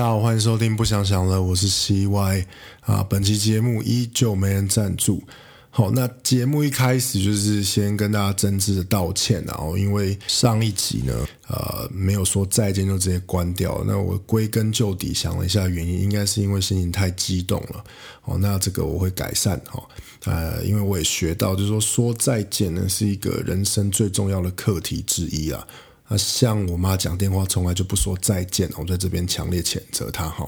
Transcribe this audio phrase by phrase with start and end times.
[0.00, 2.46] 大家好，欢迎收听不想想了，我是 CY
[2.80, 3.04] 啊。
[3.06, 5.22] 本期节目依旧没人赞助。
[5.68, 11.14] 好，那节目一开始就是先跟大家真挚的道歉，然后因为上一集呢，
[11.48, 13.84] 呃，没有说再见就直接关掉。
[13.86, 17.84] 那我归根究底想了一下原因，应该是因为心情太激动了。
[18.24, 19.86] 哦，那这个我会改善哈。
[20.24, 25.68] 呃，因为我也学到，就是说说再见呢是一个人生最重要的课题之一啊。
[26.10, 30.46] 那像我妈讲电话从来就不说再见，我在这边强烈谴责她哈。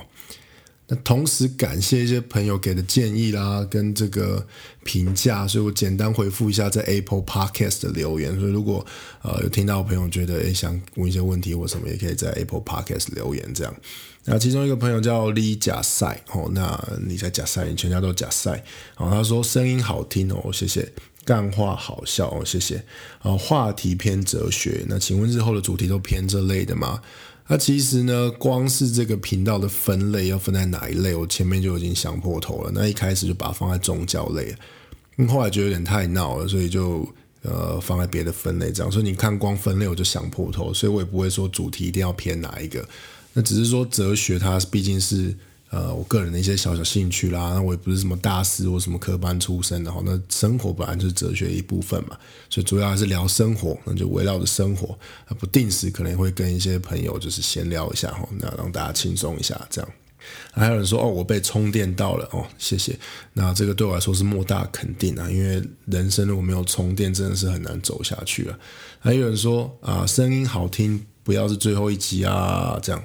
[0.89, 4.45] 那同时感谢一些朋友给的建议啦，跟这个
[4.85, 8.39] 评价，所以我简单回复一下在 Apple Podcast 的留言。
[8.39, 8.85] 所以如果
[9.23, 13.75] 呃有听到朋友觉得诶想问一些问题或什么，也可以在 Apple Podcast 留言这样。
[14.25, 18.63] 那其中一个朋友叫李假赛哦，那你在假赛，你全家都假赛
[18.97, 19.09] 哦。
[19.09, 20.93] 他说声音好听哦，谢谢。
[21.25, 22.83] 干话好笑哦，谢谢。
[23.21, 27.01] 啊，话题偏哲学，那请问日后的主题都偏这类的吗？
[27.47, 32.71] 那其实呢，光是这个频道的分类要分在哪一类，我前面就已经想破头了。
[32.75, 34.55] 那一开始就把它放在宗教类，
[35.29, 37.07] 后来觉得有点太闹了，所以就
[37.43, 38.91] 呃放在别的分类这样。
[38.91, 42.89] 所以你看光分类我就想破头，所以我也不会说主题一定要偏哪一个。
[43.33, 45.35] 那只是说哲学它毕竟是。
[45.73, 50.03] 呃，我个人的一些小小兴趣啦，那我也不是什么大师或什么科班出身的哈。
[50.05, 52.15] 那生活本来就是哲学一部分嘛，
[52.51, 54.99] 所以主要还是聊生活，那就围绕着生活。
[55.39, 59.91] 不定时可能会跟一些朋友就是闲聊一下哈，那让大家轻松一下这样。
[60.53, 62.99] 还有人说哦，我被充电到了哦，谢谢。
[63.33, 68.59] 那这个对我来说是莫大肯定啊，因为人生如果没有充电，真的是很难走下去了。
[69.01, 73.03] 还有人说啊，声音好听，不要是最后一集啊，这样。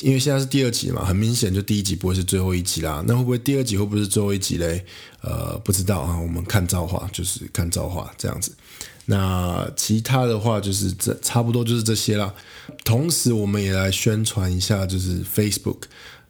[0.00, 3.04] 因为现在是第二集嘛，很明显就第一集不会是最后一集啦。
[3.06, 4.84] 那会不会第二集会不会是最后一集嘞？
[5.22, 8.52] 呃，不知道啊，我们看造化，就是看造化这样子。
[9.06, 12.32] 那其他的话就是这差不多就是这些啦。
[12.84, 15.82] 同时，我们也来宣传一下，就是 Facebook。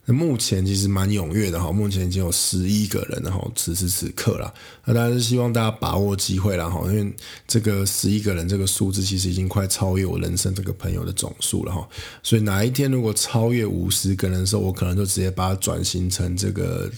[0.05, 4.53] 那目前其实蛮踊跃的哈，目前已经有十一个人然后此时此刻啦。
[4.85, 7.13] 那当然是希望大家把握机会啦哈，因为
[7.47, 11.87] 这个十一个人这个数字其实已经快超越我人生这个朋友的总数了哈。
[12.23, 16.89] 所以哪一天如果超越五十个人的时候，我可能就直接把它转型成这个。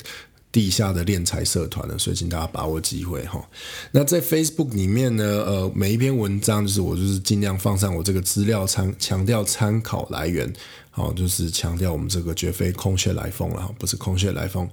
[0.54, 3.44] 地下的练财社团了，所以请大家把握机会哈。
[3.92, 10.54] 那在 Facebook 里面呢，呃，每一篇文章就是我就是尽量放上我这个资料参强调参考来源，
[10.92, 14.70] 好，就是强调我们这个绝非空穴来风了，不是空穴来风。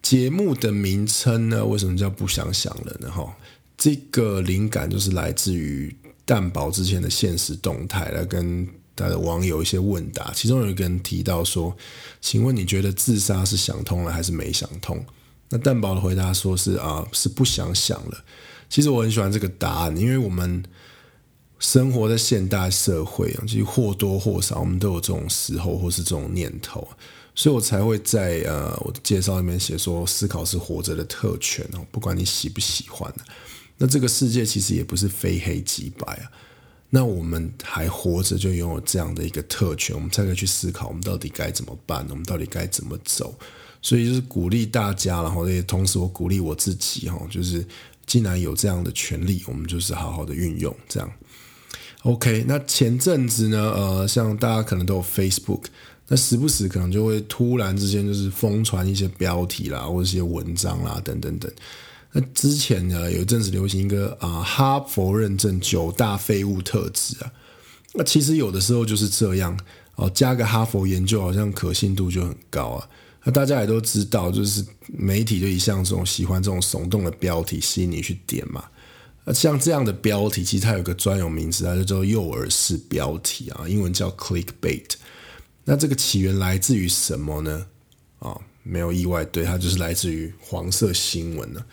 [0.00, 3.10] 节目的名称呢，为什么叫不想想了呢？
[3.10, 3.36] 哈，
[3.76, 5.92] 这个灵感就是来自于
[6.24, 8.68] 蛋宝之前的现实动态来跟。
[8.96, 11.76] 他的网友一些问答，其中有一个人提到说
[12.20, 15.04] ：“请问你觉得自杀是想通了还是没想通？”
[15.50, 18.24] 那蛋宝的回答说是啊，是不想想了。
[18.68, 20.64] 其实我很喜欢这个答案，因为我们
[21.58, 26.88] 生活在现代社会啊，其实或多或少我们都有这种时候或是这种念头，
[27.34, 33.12] 所以我才会在呃我的介绍里面写说，思考是活着的特权哦，不管你喜不喜欢
[33.78, 36.30] 那这个世界其实也不是非黑即白啊。
[36.94, 42.06] 那我们还活着，就拥有这样的一个特权，我们才可以去思考，我们到底该怎么办？
[42.08, 43.34] 我们到底该怎么走？
[43.82, 47.66] 所以就是鼓励大家，然后也同时我鼓励我自己，哈，就是
[48.06, 50.72] 既然有这样的权利，我们就是好好的运用。
[50.88, 51.12] 这样
[52.04, 52.44] ，OK。
[52.46, 55.64] 那前阵子呢，呃，像大家可能都有 Facebook，
[56.06, 61.50] 那时不时可能就会突然之间就是疯传一些标题啦，或者一些文章啦，等等等。
[62.16, 67.32] 那之前呢，有一阵子流行一个啊哈佛认证九大废物特质啊，
[67.92, 69.58] 那其实有的时候就是这样
[69.96, 72.88] 哦，加个哈佛研究好像可信度就很高啊。
[73.24, 78.64] 那大家也都知道，就是媒体就一向这种喜欢这种耸动的标题吸引你去点嘛。
[79.24, 84.84] 那像这样的标题，其实它有个专有名词，它叫做诱饵式标题啊，英文叫 clickbait。
[85.64, 87.66] 那这个起源来自于什么呢？
[88.20, 91.64] 啊，没有意外，对，它就是来自于黄色新闻呢。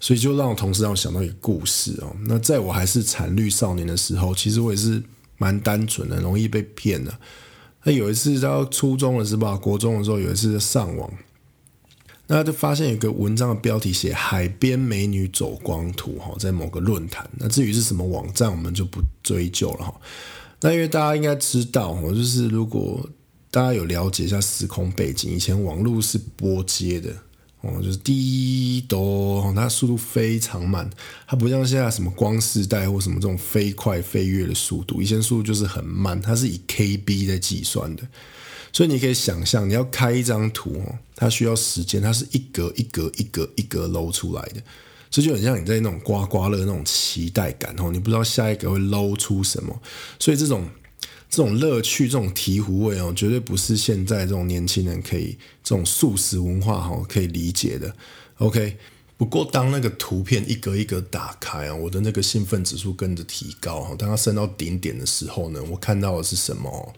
[0.00, 2.14] 所以就让我同事让我想到一个故事哦。
[2.26, 5.02] 那在我还是残绿少年的时候，其实我也是
[5.36, 7.12] 蛮单纯的，容易被骗的。
[7.84, 9.56] 那有一次到初中了是吧？
[9.56, 11.10] 国中的时候有一次上网，
[12.26, 17.28] 那就发现有个文章的标题写“海边美女走光图”哈，在某个论坛。
[17.38, 19.94] 那至于是什么网站，我们就不追究了哈。
[20.60, 23.08] 那因为大家应该知道哦，就是如果
[23.50, 27.14] 大家有了解一下时空背景，以前网络是拨接的。
[27.60, 30.88] 哦，就是滴哆，它速度非常慢，
[31.26, 38.02] 它不像现在什么光世代或什么这种飞快飞跃的速度，以前速度就是很慢，它是以 KB 在计算的，
[38.72, 44.62] 所以你可以想象，你要开一张图哦，它需要时间，它是一格一格一格一格搂出来的，
[45.10, 49.82] 这就很像你在那种刮刮乐那种期待感哦，你不知道下一个会搂出什么，
[50.20, 50.68] 所以这种
[51.30, 57.94] 这种乐趣、这种醍醐味哦，绝对不是现在这种年轻人可以这种素食文化哈可以理解的。
[58.38, 58.76] OK，
[59.16, 63.94] 不过当那个图片一格一格打开啊，我的那个兴奋指数跟着提高哈。
[63.98, 66.94] 当它升到顶点的时候呢，我看到的是什么？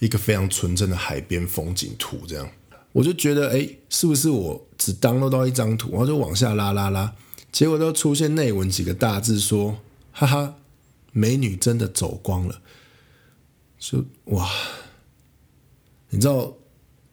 [0.00, 2.46] 一个非常纯正的海边风景图，这样
[2.92, 7.14] 我就觉得，哎，是不是我只当录到一张图，然后就往下拉拉拉，
[7.50, 9.78] 结果都出现内文几个大字说，
[10.12, 10.56] 哈哈，
[11.12, 12.60] 美女真的走光了。
[13.78, 14.50] 就哇，
[16.08, 16.52] 你知道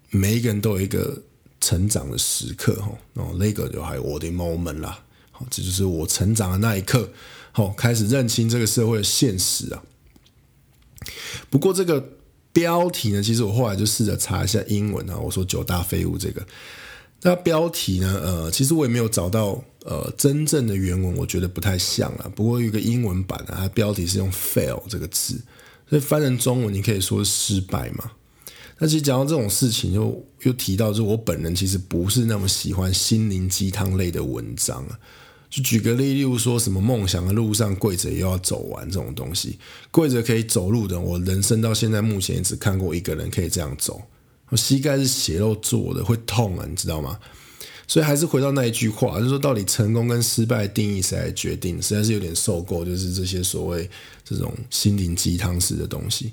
[0.10, 1.22] 每一个人都有一个
[1.60, 7.10] 成长的时刻哈，哦，那个就还有我的 moment 啦，好，这就是我成长的那一刻，
[7.52, 9.84] 好，开始认清这个社会的现实啊。
[11.50, 12.14] 不过这个
[12.54, 16.46] 标题呢，其实我后来就试着查一下英文啊，我说九大废物这个，
[17.24, 22.32] 那标题呢，呃，其实我也没有找到呃真正的原文，我觉得不太像啊。
[22.36, 25.42] 不过有一个英文版啊，它标题是用 fail 这个字。
[25.92, 28.14] 所以翻成中文，你可以说失败嘛？
[28.80, 34.98] 那其实讲到这种事情，就又提到，就我本人其实不是那么喜欢心灵鸡汤类的文章啊。
[35.50, 39.60] 就举个例，例如说什么梦想的路上跪着也要走完这种东西，
[39.92, 44.02] 跪着可以走路的，我人生到现在目前也只看过一个人可以这样走。
[44.48, 47.20] 我膝盖是血肉做的，会痛啊，你知道吗？
[47.88, 51.82] 所以还是回到那一句话，就是说，到底成功跟失败定义谁来决定？
[51.82, 53.90] 实在是有点受够，就是这些所谓
[54.24, 56.32] 这种心灵鸡汤式的东西。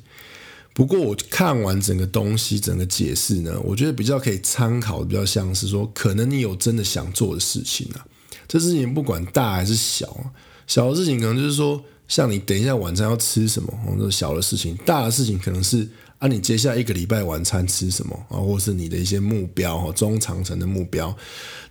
[0.72, 8.06] 不过我看完整个东西，整个解释呢，我觉得比较可以参考，比较像是说，可能你有真的想做的事情啊。
[8.46, 10.32] 这事情不管大还是小，
[10.66, 15.88] 小的事情可能就是说，像你等一下晚餐要吃什么，这种小的事情；大的事情可能是。
[16.18, 18.38] 啊，你接下来一个礼拜晚餐吃什么啊？
[18.38, 21.16] 或是你的一些目标哈，中长程的目标，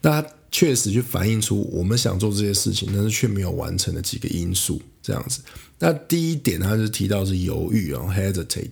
[0.01, 5.41] 那确实就反映出我们想做这些事情，但是却没有完成的几个因素，这样子。
[5.79, 8.71] 那第一点，他就提到是犹豫啊，hesitate。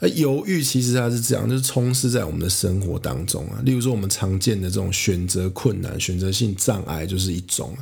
[0.00, 3.62] 那犹豫其实它是这样，就是充斥在我们的生活当中啊。
[3.64, 7.74] 例如说，我们常见的这种选择困难、选择性障碍，就是一种。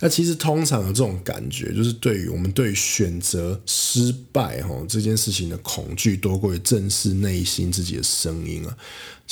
[0.00, 8.76] 那其实通常有这种感觉，就是对于我们对选择失败哈这件事情的恐惧，多过于正视内心自己的声音啊。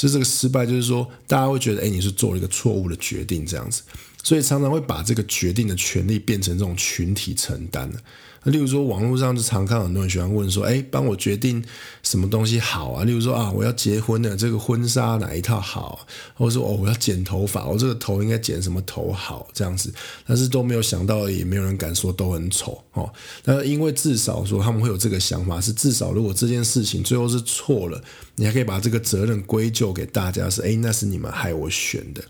[0.01, 3.83] 所以这个失败就是说，大家会觉得，哎，你是做了一个错误的决定这样子，
[4.23, 7.99] 所以常常会把这个决定的权利变成这种群体承担的。
[8.43, 11.63] 那例如说，网络上就常看很多人喜欢问说：“哎，帮我决定
[12.03, 16.07] 什么东西好啊？”例如说啊，我要结婚的这个婚纱哪一套好？
[16.33, 19.47] 或者说哦，我要剪头发，我这个头应该剪什么头好？
[19.53, 19.93] 这样子，
[20.27, 23.13] 但是都没有想到，也没有人敢说都很丑哦。
[23.45, 28.03] 那因为至少说他们会有这个想法，是至少如果这件事情最后是错了，
[28.37, 32.23] 你还可以把这个责任归咎给大家，是哎，那是你们害我选的。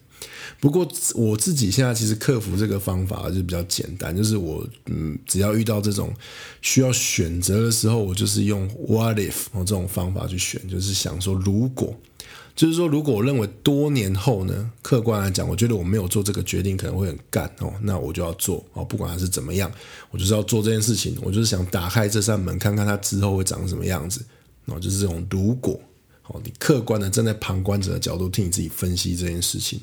[0.58, 6.12] 不过我自己现在其实克服这个方法就比较简单，就是我嗯，只要遇到这种
[6.60, 11.98] 需要选择的时候，我就是用 what if 这种方法去选，就是想说如果，
[12.54, 19.72] 就是说如果我认为多年后呢，客观来讲，我觉得我没有做这个决定可能会很干哦，那我就要做哦，不管它是怎么样，
[20.10, 24.22] 我就是要做这件事情，我就是想打开这扇门，看看它之后会长什么样子
[24.66, 25.80] 哦，就是这种如果。
[26.30, 29.80] 哦，你客观的站在旁观者的角度替你自己分析这件事情。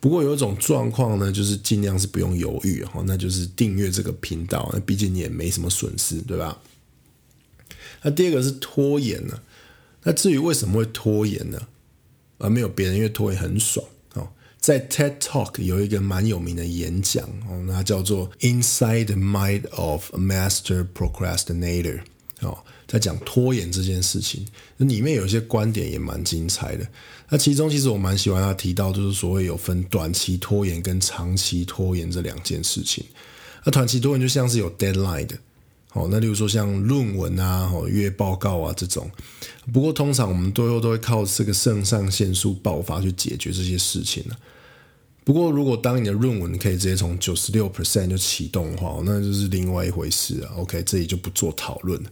[0.00, 6.60] 不过有一种状况呢，就是尽量是不用犹豫哈，那就是订阅这个频道，那毕竟你也没什么损失，对吧？
[8.02, 9.40] 那第二个是拖延呢？
[10.02, 11.68] 那至于为什么会拖延呢？
[12.38, 14.28] 而没有别人，因为拖延很爽哦。
[14.58, 22.02] 在 TED Talk 有一个蛮有名的演讲哦，那叫做 Inside the Mind of a Master Procrastinator
[22.40, 22.58] 哦。
[22.86, 26.86] 在讲拖延这件事情，里面有一些观点也蛮精彩的。
[27.30, 33.04] 那其中其实我蛮喜欢他提到，就是所谓有分短期拖延跟长期拖延这两件事情。
[33.64, 35.36] 那短期拖延就像是有 deadline 的，
[35.88, 39.10] 好，那例如说像论文啊、月报告啊这种。
[39.72, 44.36] 不过通常我们最后都会靠这个肾上腺素爆发去解决这些事情了。
[45.24, 50.52] 不过如果当你的论文可以直接从九十六 percent 就启动的话，那就是另外一回事啊。
[50.56, 52.10] OK，这里就不做讨论了。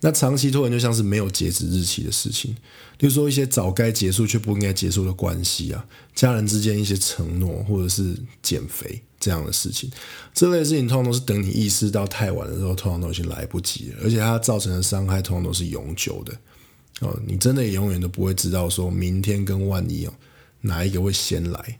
[0.00, 2.54] 那长期拖延就像是没有截止日期的事情，
[2.98, 5.84] 比如说一些早该结束却不应该结束的关系啊，
[6.14, 9.90] 家人之间一些承诺，或者是减肥这样的事情，
[10.34, 16.34] 这类事情通常都是等你意识到太晚的时候，通常都已经来不及了，而且它造成的伤害通常都是永久的
[17.00, 20.12] 哦，你真的也永远都不会知道说明天跟万一哦
[20.60, 21.78] 哪一个会先来，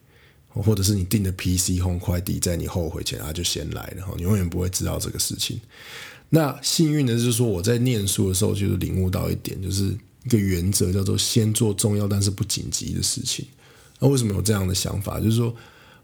[0.62, 5.60] 或者是你订的 PC 红快递在你后悔前它就先来了，你永远不会知道这个事情。
[6.28, 13.46] 那幸运的是说，我在念书的时候就是领悟到一点，就是一个原则，叫做先做重要但是不紧急的事情。
[14.00, 15.20] 那为什么有这样的想法？
[15.20, 15.54] 就是说，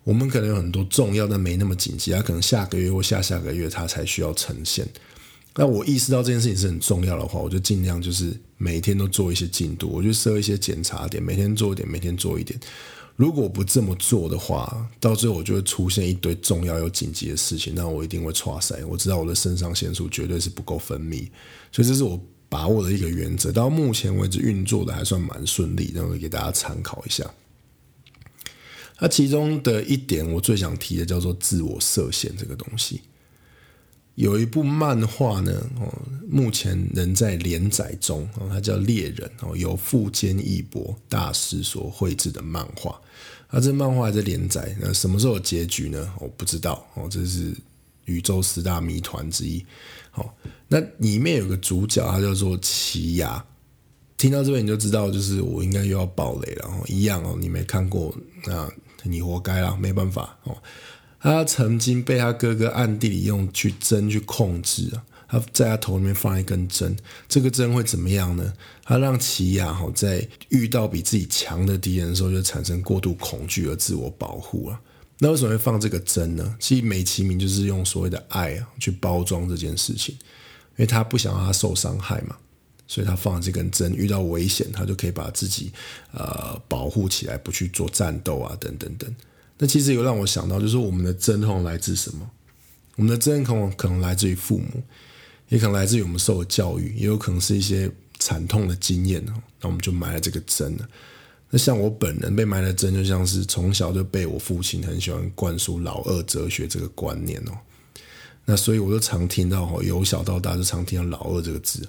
[0.04, 4.86] 我们可能有很多重要但没那么紧急，它可能下个月或下下个月它才需要呈现。
[5.56, 12.58] 那我意识到这件事情是很重要的话，我就尽量就是每天都做一些进度，我就设一些检查点，每天做一点，每天做一点。
[13.22, 18.84] 如果不这么做的话，到最后我就会出现一堆重要又紧急的事情，那我一定会错塞。
[18.84, 21.28] 我知道我的肾上腺素绝对是不够分泌，
[21.70, 23.52] 所以这是我把握的一个原则。
[23.52, 27.24] 到目前为止运作的还算蛮顺利，然后给大家参考一下。
[28.98, 33.02] 那其中的一点我最想提的叫做自我设限这个东西。
[34.22, 35.92] 有一部漫画呢，哦，
[36.28, 43.00] 目前仍在连载中，哦，它叫《猎人》，哦，由富坚义博大师所绘制的漫画。
[43.50, 46.08] 那这漫画还在连载，那什么时候有结局呢？
[46.20, 47.52] 我不知道，哦，这是
[48.04, 49.66] 宇宙十大谜团之一。
[50.12, 50.32] 好，
[50.68, 53.44] 那里面有个主角，他叫做奇亚。
[54.16, 56.66] 听到这边你就知道，就是我应该又要爆雷了。
[56.68, 58.70] 哦，一样哦，你没看过，那
[59.02, 60.56] 你活该啦，没办法哦。
[61.22, 66.96] 他曾经被他哥哥暗地里用去针去控制啊，他在他头里面放一根针，
[67.28, 68.52] 这个针会怎么样呢？
[68.82, 74.80] 他让奇亚哈在遇到比自己强的敌人的时候，就产生过度恐惧而自我保护了。
[75.18, 76.56] 那为什么会放这个针呢？
[76.58, 82.36] 其实美其名就是用所谓的爱啊去包装这件事情，因为他不想让他受伤害嘛，
[82.88, 85.72] 所以他放了这根针，遇到危险他就可以把自己
[86.10, 89.14] 呃保护起来，不去做战斗啊，等等等。
[89.58, 92.28] 那其实有让我想到，就是我们的真痛来自什么？
[92.96, 94.82] 我们的真痛可能来自于父母，
[95.48, 99.32] 也可能来自于我们受的教育，也有可能是一些惨痛的经验哦。
[99.60, 100.88] 那我们就埋了这个针了。
[101.48, 107.52] 那像我本人被埋的针，就像是从小就被我父亲很喜欢灌输老二哲学这个观念哦。
[108.44, 111.88] 那所以我就常听到哦，由小到大就常听到老二这个字。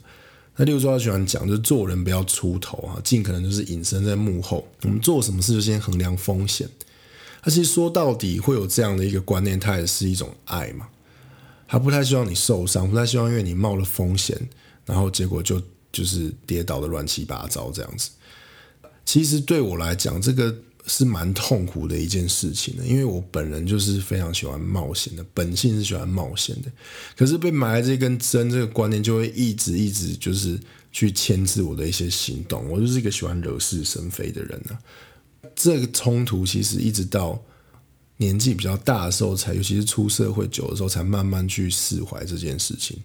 [0.55, 4.67] 那例如说，他喜欢讲，就是做人不要出头啊，尽可能就是隐身在幕后。
[4.83, 6.69] 我们做什么事就先衡量风险。
[7.43, 10.87] 他其实说到底会有这样的一个观念，他也是一种爱嘛。
[11.67, 14.39] 他不太希望你受伤，不太希望因为你冒了风险，
[14.85, 18.11] 然后结果就就是跌倒的乱七八糟这样子。
[19.03, 26.71] 其实对我来讲，这个是蛮痛苦的一件事情的，因为我本人就是非常喜欢冒险的，本性是喜欢冒险的。
[27.17, 30.57] 可是被埋了这根针，这个观念就会一直一直就是
[30.91, 32.69] 去牵制我的一些行动。
[32.69, 34.77] 我就是一个喜欢惹是生非的人呢。
[35.55, 37.41] 这个冲突其实一直到
[38.17, 42.97] 年纪比较大的时候，才尤其是出社会久的时候，才慢慢去释怀这件事情。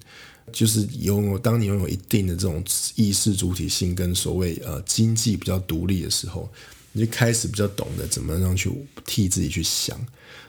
[0.50, 2.64] 就是拥有当你拥有一定的这种
[2.94, 6.48] 意识主体性，跟所谓呃经济比较独立的时候，
[6.92, 8.70] 你就开始比较懂得怎么样去
[9.04, 9.98] 替自己去想。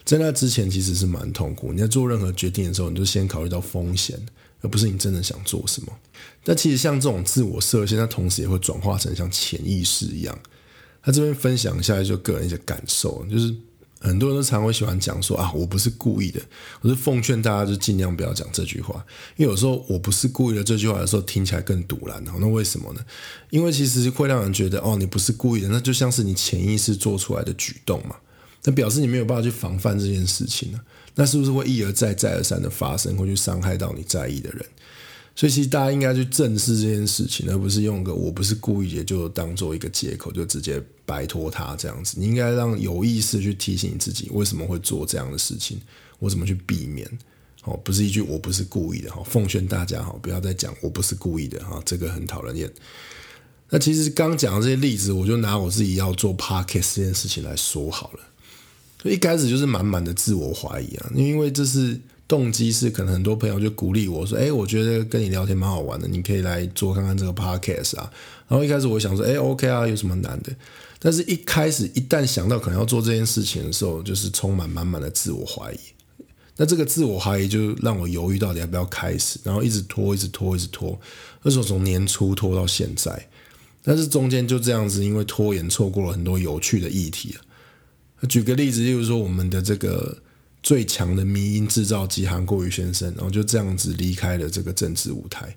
[0.04, 1.70] 在那之前，其实是蛮痛苦。
[1.70, 4.18] 你在做任何决定的时候，你就先考虑到风险，
[4.62, 5.92] 而不是你真的想做什么。
[6.42, 10.38] 但其实像这种自我设限，它同时也会转化成像潜意识一样。
[11.02, 13.54] 他这边分享一下就个人一些感受，就是
[14.00, 16.40] 很多人都常会喜欢讲说啊，我不是故意的。
[16.80, 19.04] 我是奉劝大家就尽量不要讲这句话，
[19.36, 22.22] 因为有时候我不是故意的这句话的时候听起来更堵然。
[22.24, 23.00] 那为什么呢？
[23.50, 28.16] 因为其实会让人觉得哦，你不是故意的，那就像是你潜意识做出来的举动嘛。
[28.64, 30.80] 那表示你没有办法去防范这件事情呢？
[31.14, 34.64] 那是不是会一而再、再而三的发生，会去伤害到你在意的人？
[35.36, 42.16] 所以其实大家应该去正视这件事情，而不是用个我不是故意的就当做一个借口，就直接摆脱它这样子。
[42.18, 45.80] 你应该让有意识去提醒自己为什么会做这样的事情，
[46.18, 47.08] 我怎么去避免。
[47.64, 52.70] 哦，不是一句我不是故意的哈，奉劝大家哈，不要再讲我不是故意的哈，这个很讨人厌。
[53.70, 59.10] 那其实刚讲的这些例子，我就拿我自己要做 podcast 这件事情来说好了。
[59.10, 61.98] 一开始就是满满的自我怀疑啊，因为这是。
[62.30, 68.08] 动机是可能很多朋友就鼓励我说：“哎，我觉得跟你聊天蛮好玩的，你可以来做看看这个 podcast 啊。”
[68.46, 70.54] 然后一开始我想说：“哎，OK 啊，有什么难的？”
[71.00, 75.78] 但是一开始一旦想到可能要做这件事情的时候，就是充满满满的自我怀疑。
[76.56, 80.96] 那这个自我怀疑就让我犹豫到底要不要开始，然后一直拖，一直拖，一直拖。
[81.42, 83.28] 那时候从年初拖到现在，
[83.82, 87.42] 但是中间就这样子，因为拖延错过了很多有趣的议题啊。
[88.28, 90.16] 举个例子，例如说我们的这个。
[90.62, 95.56] 最强的迷音制造机韩国瑜先生，然后就这样子离开了这个政治舞台，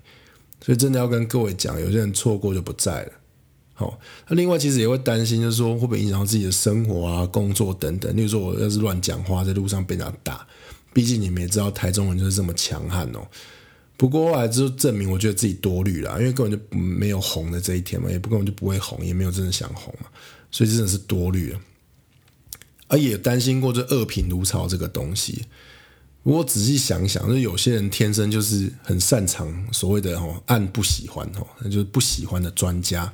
[0.60, 3.12] 所以真的要跟各位讲，有些人错过就不在了。
[3.76, 8.16] 好，那另外其实也会担心，就是说会不会影响到自己的生活啊、工作等等。
[8.16, 10.46] 例如说，我要是乱讲话，在路上被人家打，
[10.92, 13.26] 毕竟你们也知道台中人就是这么强悍哦。
[13.96, 20.08] 不过后来就证明，我觉得自己多虑了，因为根本就没有红的这一天嘛，也不根本就不会红，也没有真的想红嘛，
[20.50, 21.60] 所以真的是多虑了。
[22.88, 25.44] 而也担心过这恶评如潮这个东西。
[26.22, 33.12] 我仔细想想，就有些人天生就是很擅长所谓的“哦按不喜欢”哦，那就是不喜欢的专家。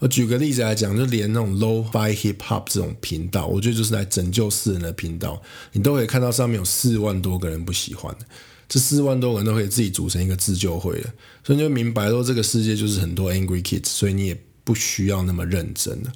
[0.00, 5.40] 我举个例子来讲，就连那种 low fi hip hop 这种频道，我觉得就是来拯救世人的频道，
[5.72, 8.14] 你都可以看到上面有四万多个人不喜欢
[8.68, 16.12] 这四万多个人都可以自己组成一个自救会了，所以你就明白说这个世界就是很多 angry kids，所以你也不需要那么认真了。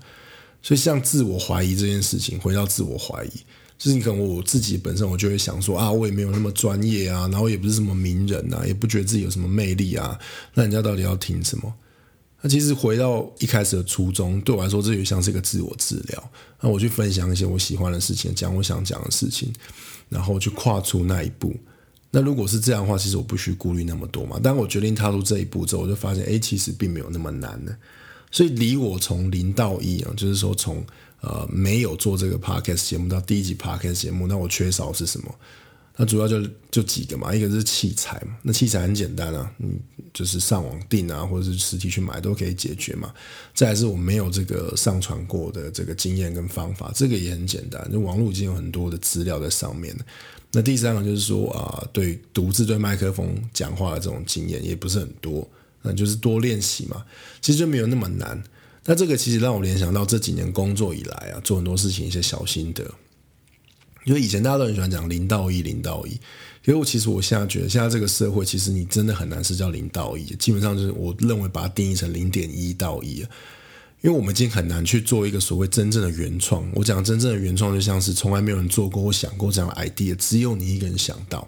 [0.63, 3.31] 所以像自我怀疑这件事情，回到自我怀疑，
[3.79, 10.19] 就是你可能我自己本身我就会想说啊，我也没有那么专业啊，然后也不是什么名人啊，也不觉得自己有什么魅力啊，
[10.55, 11.73] 那人家到底要听什么？
[12.41, 16.31] 那其实回到一开始的初衷，对我来说，这就像是一个自我治疗。
[16.61, 19.53] 那我去分享一些我喜欢的事情，讲我想讲的事情，
[20.09, 21.53] 然后去跨出那一步。
[22.11, 24.39] 那如果是这样的话，其实我不需顾虑那么多嘛。
[24.39, 27.77] 当我决定踏出这一步之后，我就发现，哎，其实并没有那么难呢。
[28.31, 30.85] 所以离我从零到一啊，就是说从
[31.21, 35.35] 呃没有做这个 podcast 节目到第一集 podcast 节目，那我缺少是什么？
[36.01, 39.81] 那主要就就几个嘛，一个是器材嘛，那器材很简单啊，嗯，
[40.15, 43.13] 就是上网订啊，或者是实体去买都可以解决嘛。
[43.53, 50.05] 再是我没有这个上传过的这个经验跟方法，这个也很简单，就网络已经有很多的资料在上面了。
[50.53, 55.51] 那第三个就是说啊，对独自对麦克风讲话的这种经验也不是很多，
[55.83, 57.05] 那就是多练习嘛，
[57.41, 58.43] 其实就没有那么难。
[58.85, 62.85] 那这个其实让我联想到这几年工作以来啊，做很多事情一些小心得。
[64.05, 66.15] 因为以前大家都很喜欢讲零到一，零到一。
[66.65, 73.27] 可是我其实我现在觉得，现在这个社会，其实你真的很难是叫零到一，基本上就是我认为把它定义成零点一到一。
[74.01, 76.67] 因为我们已经很难去做一个所谓真正的原创。
[76.75, 81.47] 我讲真正的原创，就像是从来没有人做过或想过这样的 idea，只有你一个人想到。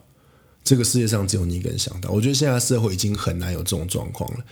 [0.64, 2.10] 这个世界上只有你一个人想到。
[2.10, 4.44] 我觉得现在社会已经很难有这种状况了。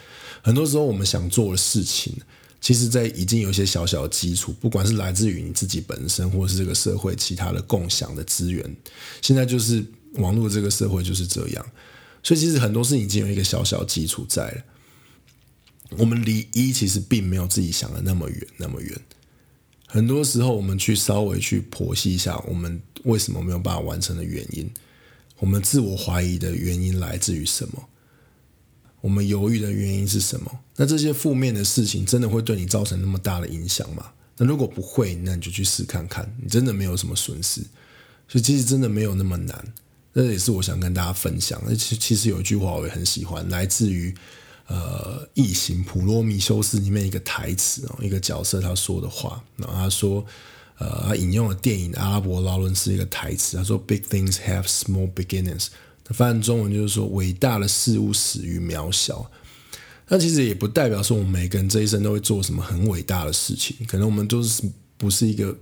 [0.42, 2.14] 很多时候我们想做的事情。
[2.60, 8.76] 其实，在已经有一些小小的基础，不管是来自于你自己本身，或是这个社会其他的共享的资源，
[9.22, 9.82] 现在就是
[10.14, 11.64] 网络这个社会就是这样。
[12.20, 14.62] 所以，其实很多事情已经有一个小小基础在了。
[15.90, 19.00] 我们离一其实并没有自己想的那么远，那么远。
[19.86, 24.68] 很多时候，我们去稍微去剖析一下，我们为什么没有办法完成的原因，
[25.38, 27.88] 我们自我怀疑的原因来自于什么？
[29.00, 30.60] 我们犹豫的原因是什么？
[30.76, 34.10] 那这些负面的事情真的会对你造成那么大的影响吗？
[34.36, 37.60] 那如果不会，那你就去试看看，你真的没有什么损失。
[38.26, 39.64] 所以其实真的没有那么难。
[40.12, 41.62] 这也是我想跟大家分享。
[41.64, 44.12] 那其其实有一句话我也很喜欢，来自于
[44.66, 49.42] 呃《异形：普罗米修斯》里面一个台词哦，一个角色他说的话。
[49.56, 50.26] 然后他说，
[50.78, 55.66] 呃，他引用了电影《阿拉伯劳伦斯》一个台词，他说：“Big things have small beginnings。”
[56.10, 59.30] 翻译中文就是说，伟大的事物始于渺小。
[60.08, 64.62] 那其实也不代表说我们每个人这一生都会做什么很伟大的事情，可能我们都是
[64.96, 65.54] 不是一个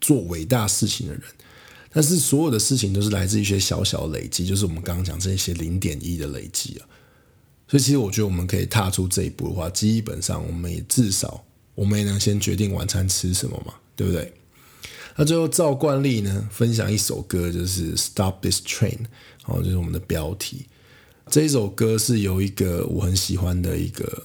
[0.00, 1.22] 做伟大事情的人。
[1.92, 6.88] 但是所有的事情都是来自一些小小累积，就是我们刚刚讲这些零点一的累积啊。
[7.68, 14.32] 所以其实我觉得我们可以踏出这一步的话，基本上我们也至少我们也能先决定晚餐吃什么嘛，对不对？
[15.16, 18.98] 那最后照惯例呢，分享一首歌，就是《Stop This Train》。
[19.46, 20.66] 哦，就是我们的标题。
[21.28, 24.24] 这一首歌是由一个我很喜欢的一个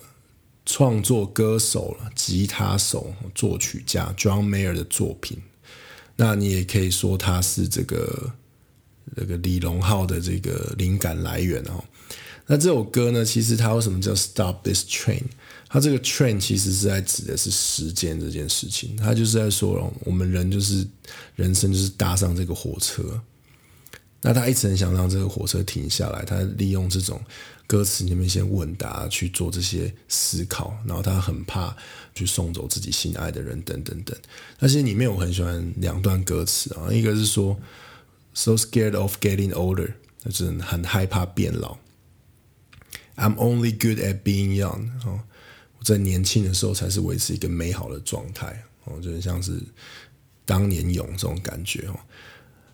[0.65, 5.39] 创作歌手了，吉他手、作曲家 John Mayer 的作品。
[6.15, 8.31] 那你也可以说他是这个
[9.15, 11.83] 这个李荣浩的这个灵感来源哦。
[12.45, 15.23] 那这首歌呢，其实它为什么叫 Stop This Train？
[15.69, 18.95] 他这个 train 其实是在指的是时间这件事情。
[18.95, 20.87] 他就是在说，我们人就是
[21.35, 23.21] 人生就是搭上这个火车。
[24.21, 27.21] 那他一直很想让这个火车停下来，他利用这种
[27.67, 31.75] 歌词里面一些问答去做这些思考，然后他很怕
[32.15, 34.17] 去送走自己心爱的人，等等等。
[34.59, 37.57] 那其实里面我很喜欢两段歌词啊，一个是说
[38.33, 39.93] “so scared of getting older”，
[40.25, 41.77] 就是很害怕变老。
[43.17, 45.21] “I'm only good at being young”，哦，
[45.79, 49.61] 我在年轻的时候才是维持一个美好的状态，哦，就很像是
[50.45, 51.99] 当年勇这种感觉哦。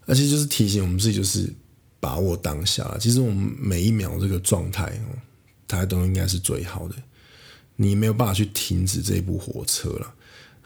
[0.05, 1.53] 而且就是提醒我们自己，就是
[1.99, 2.97] 把握当下。
[2.99, 5.17] 其实我们每一秒这个状态哦，
[5.67, 6.95] 它都应该是最好的。
[7.75, 10.13] 你没有办法去停止这部火车了。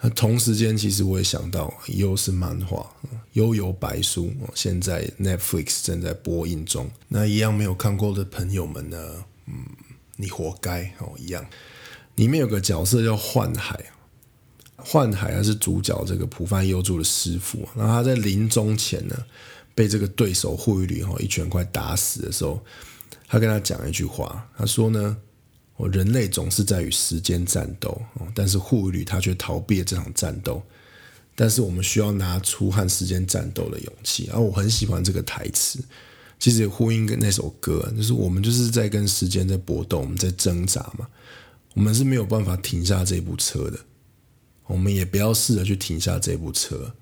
[0.00, 2.78] 那同时间，其实我也想到，又是漫画
[3.32, 6.88] 《悠游白书》，现在 Netflix 正在播映中。
[7.08, 9.24] 那一样没有看过的朋友们呢？
[9.46, 9.64] 嗯，
[10.16, 11.14] 你活该哦！
[11.18, 11.44] 一样，
[12.18, 13.82] 里面有个角色叫幻海。
[14.76, 19.16] 幻海还是主角，这个浦饭优助的师傅，然后他在临终前呢，
[19.74, 22.60] 被这个对手护宇旅哈一拳快打死的时候，
[23.26, 25.16] 他跟他讲一句话，他说呢
[25.76, 28.00] ：“我人类总是在与时间战斗，
[28.34, 30.62] 但是护宇旅他却逃避了这场战斗，
[31.34, 35.80] 但是我们需要拿出和时间战斗的勇气。”而我很喜欢这个台词，
[36.38, 41.06] 其实也呼应跟那首歌，就是我们就是在跟时间在搏斗，我们在挣扎嘛，
[41.78, 43.78] 我们是没有办法停下这部车的。
[44.66, 46.92] 我们也不要试着去停下这部车，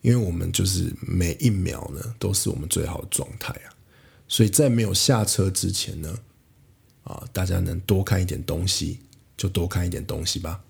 [0.00, 3.74] 因为我们就是每一秒呢都是我们最好的状态啊。
[4.28, 6.20] 所以在没有下车之前呢，
[7.02, 9.00] 啊，大家能多看一点东西
[9.36, 10.62] 就多看一点东西吧。